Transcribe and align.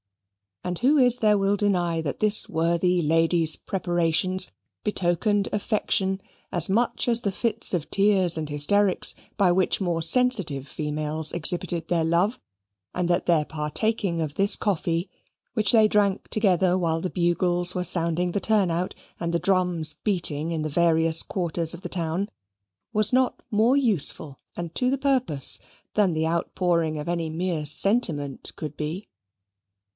And 0.63 0.79
who 0.79 0.97
is 0.97 1.17
there 1.17 1.37
will 1.37 1.55
deny 1.55 2.01
that 2.01 2.19
this 2.19 2.49
worthy 2.49 3.03
lady's 3.03 3.55
preparations 3.55 4.51
betokened 4.83 5.47
affection 5.51 6.21
as 6.51 6.69
much 6.69 7.07
as 7.07 7.21
the 7.21 7.31
fits 7.31 7.73
of 7.73 7.89
tears 7.89 8.35
and 8.37 8.49
hysterics 8.49 9.15
by 9.37 9.51
which 9.51 9.81
more 9.81 10.01
sensitive 10.03 10.67
females 10.67 11.33
exhibited 11.33 11.87
their 11.87 12.03
love, 12.03 12.39
and 12.95 13.07
that 13.09 13.27
their 13.27 13.45
partaking 13.45 14.21
of 14.21 14.35
this 14.35 14.55
coffee, 14.55 15.09
which 15.53 15.71
they 15.71 15.87
drank 15.87 16.27
together 16.29 16.77
while 16.77 17.01
the 17.01 17.09
bugles 17.11 17.73
were 17.75 17.83
sounding 17.83 18.31
the 18.31 18.39
turn 18.39 18.69
out 18.71 18.93
and 19.19 19.33
the 19.33 19.39
drums 19.39 19.93
beating 19.93 20.51
in 20.51 20.63
the 20.63 20.69
various 20.69 21.21
quarters 21.23 21.75
of 21.75 21.81
the 21.83 21.89
town, 21.89 22.27
was 22.91 23.13
not 23.13 23.41
more 23.51 23.77
useful 23.77 24.39
and 24.55 24.73
to 24.73 24.89
the 24.91 24.97
purpose 24.97 25.59
than 25.93 26.13
the 26.13 26.27
outpouring 26.27 26.97
of 26.97 27.07
any 27.07 27.29
mere 27.31 27.67
sentiment 27.67 28.51
could 28.55 28.75
be? 28.77 29.07